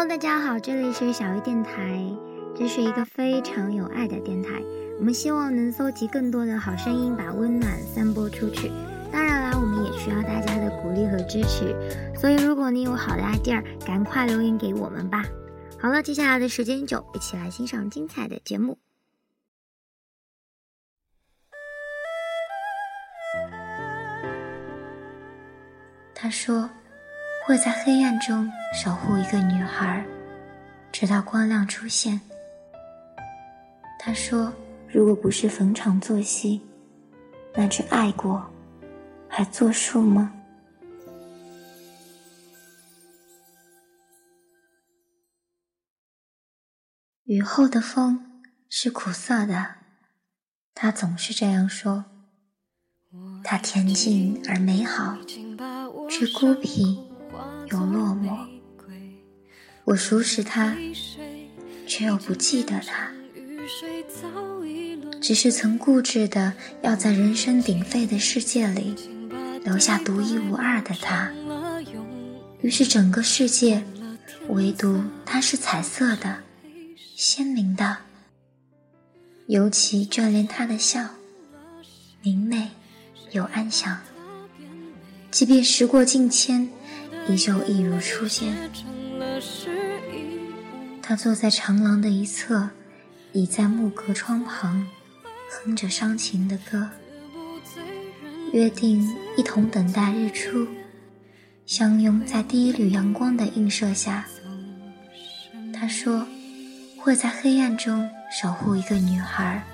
[0.00, 2.02] Hello，大家好，这里是小鱼电台，
[2.56, 4.62] 这是一个非常有爱的电台。
[4.98, 8.72] 我们希望能搜集更多的好声音，把温暖散播出去。
[9.12, 11.76] 当然啦，我们也需要大家的鼓励和支持。
[12.18, 15.22] 所以，如果你有好的 idea，赶快留言给我们吧。
[15.78, 18.78] 好了，接下来的时间就一起来欣赏精彩的节目。
[26.14, 26.70] 他说。
[27.50, 30.06] 会在黑暗中守护一个女孩，
[30.92, 32.20] 直到光亮出现。
[33.98, 34.52] 他说
[34.86, 36.60] ：“如果不是逢场作戏，
[37.52, 38.48] 那只爱过
[39.28, 40.32] 还作数吗？”
[47.24, 49.74] 雨后的风是苦涩的，
[50.72, 52.04] 他总是这样说。
[53.42, 55.16] 它恬静而美好，
[56.08, 57.09] 却孤僻。
[59.90, 60.76] 我熟识他，
[61.84, 63.10] 却又不记得他。
[65.20, 68.94] 只是曾固执的要在人声鼎沸的世界里
[69.64, 71.32] 留下独一无二的他。
[72.60, 73.82] 于是整个世界，
[74.50, 76.38] 唯独他是彩色的、
[77.16, 77.96] 鲜明的。
[79.48, 81.04] 尤其眷恋他的笑，
[82.22, 82.68] 明媚
[83.32, 83.98] 又安详。
[85.32, 86.70] 即便时过境迁。
[87.28, 88.56] 依旧一如初见。
[91.10, 92.70] 他坐在长廊的一侧，
[93.32, 94.86] 倚在木格窗旁，
[95.50, 96.88] 哼着伤情的歌。
[98.52, 100.68] 约定一同等待日出，
[101.66, 104.24] 相拥在第一缕阳光的映射下。
[105.74, 106.24] 他说，
[106.96, 109.64] 会在黑暗中守护一个女孩，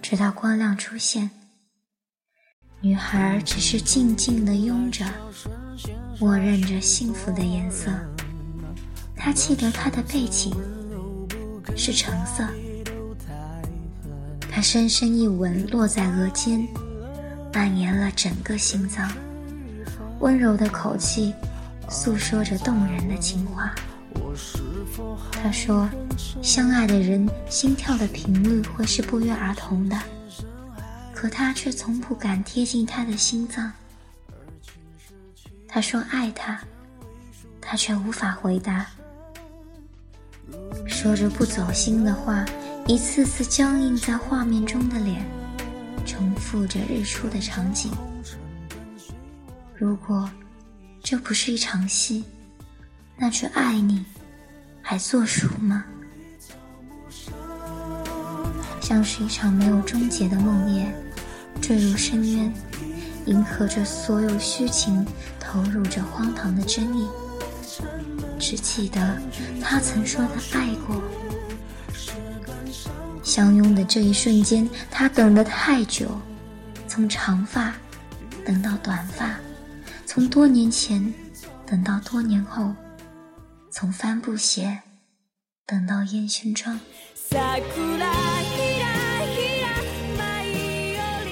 [0.00, 1.28] 直到光亮出现。
[2.80, 5.04] 女孩只是静静地拥着。
[6.20, 7.90] 默认着幸福的颜色，
[9.16, 10.52] 他记得他的背景
[11.76, 12.44] 是橙色。
[14.50, 16.66] 他深深一吻落在额间，
[17.54, 19.10] 蔓延了整个心脏。
[20.20, 21.34] 温柔的口气
[21.88, 23.74] 诉说着动人的情话。
[25.32, 25.88] 他说
[26.42, 29.98] ：“相爱的人心跳的频率会是不约而同的，
[31.14, 33.72] 可他却从不敢贴近他的心脏。”
[35.66, 36.60] 他说爱他，
[37.60, 38.86] 他却无法回答。
[41.02, 42.46] 说着不走心的话，
[42.86, 45.26] 一次次僵硬在画面中的脸，
[46.06, 47.90] 重复着日出的场景。
[49.74, 50.30] 如果
[51.02, 52.22] 这不是一场戏，
[53.16, 54.04] 那句爱你
[54.80, 55.84] 还作数吗？
[58.80, 60.86] 像是一场没有终结的梦魇，
[61.60, 62.54] 坠入深渊。
[63.26, 65.04] 迎合着所有虚情，
[65.40, 67.08] 投入着荒唐的真意，
[68.38, 69.18] 只记得
[69.60, 71.02] 他曾说的爱过。
[73.22, 76.20] 相拥的这一瞬间，他等得太久，
[76.88, 77.72] 从长发
[78.44, 79.36] 等到短发，
[80.04, 81.12] 从多年前
[81.64, 82.74] 等到多年后，
[83.70, 84.80] 从帆布鞋
[85.64, 86.78] 等到烟熏妆。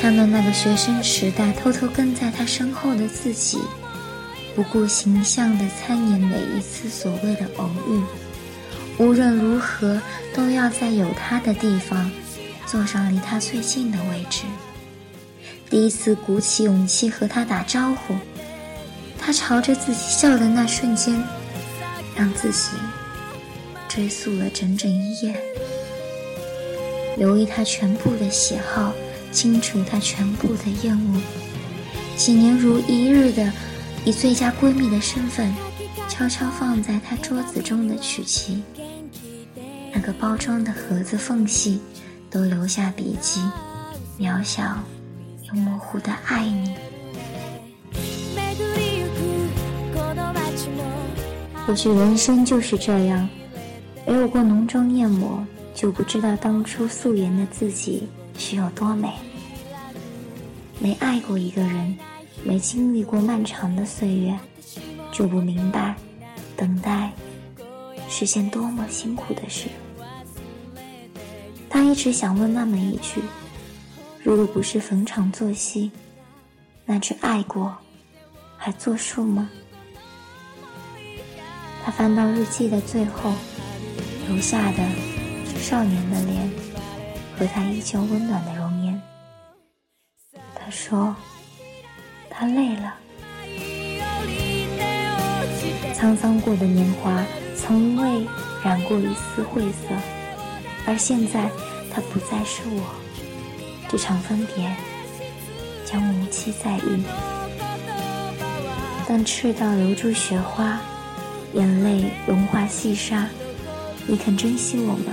[0.00, 3.58] 看到那个学生时代偷偷跟在他身后的自己，
[4.54, 8.02] 不顾形象的参演每一次所谓的偶遇，
[8.98, 10.00] 无论如何
[10.34, 12.10] 都要在有他的地方
[12.66, 14.42] 坐上离他最近的位置。
[15.70, 18.14] 第一次鼓起勇气和他打招呼，
[19.18, 21.22] 他朝着自己笑的那瞬间，
[22.14, 22.76] 让自己
[23.88, 25.34] 追溯了整整一夜，
[27.16, 28.92] 留意他全部的喜好。
[29.32, 31.20] 清除他全部的厌恶，
[32.18, 33.50] 几年如一日的
[34.04, 35.54] 以最佳闺蜜的身份，
[36.08, 38.62] 悄悄放在她桌子中的曲奇，
[39.94, 41.80] 那个包装的盒子缝隙，
[42.28, 43.40] 都留下笔记，
[44.18, 44.76] 渺小
[45.48, 46.74] 又模糊的爱你。
[51.64, 53.28] 或许人生就是这样，
[54.04, 55.46] 没有过浓妆艳抹，
[55.76, 58.08] 就不知道当初素颜的自己。
[58.36, 59.12] 是有多美？
[60.80, 61.96] 没爱过一个人，
[62.44, 64.38] 没经历过漫长的岁月，
[65.12, 65.94] 就不明白，
[66.56, 67.12] 等待
[68.08, 69.68] 是件多么辛苦的事。
[71.68, 73.22] 他一直想问那么一句：
[74.22, 75.90] 如果不是逢场作戏，
[76.84, 77.76] 那只爱过
[78.56, 79.50] 还作数吗？
[81.84, 83.32] 他翻到日记的最后，
[84.28, 84.78] 留下的
[85.46, 86.50] 是少年的脸。
[87.34, 89.02] 和他依旧温暖的容颜。
[90.54, 91.16] 他说
[92.42, 92.94] ：“他累了。”
[95.94, 97.24] 沧桑过的年华
[97.56, 98.26] 从未
[98.64, 99.94] 染过一丝晦涩，
[100.84, 101.48] 而现在
[101.88, 102.82] 他不再是我，
[103.88, 104.74] 这场分别
[105.84, 107.04] 将无期再遇。
[109.06, 110.80] 当赤道留住雪花，
[111.54, 113.28] 眼泪融化细沙，
[114.08, 115.12] 你肯珍惜我吗？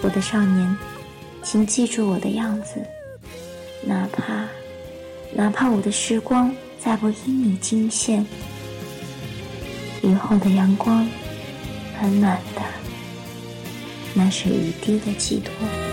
[0.00, 0.78] 我的少年，
[1.42, 2.82] 请记住我的样子，
[3.82, 4.48] 哪怕
[5.32, 8.26] 哪怕我的时光再不因你惊现。
[10.02, 11.06] 雨后的阳光，
[12.00, 12.62] 暖暖的，
[14.14, 15.87] 那是雨滴的寄托。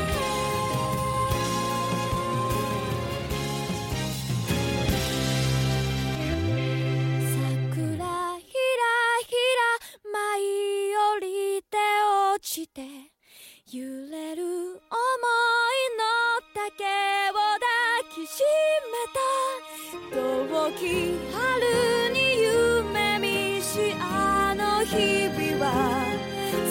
[20.78, 25.72] 春に夢見しあの日々は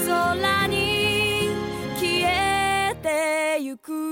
[0.07, 1.49] 空に
[1.97, 4.04] 消えてゆく。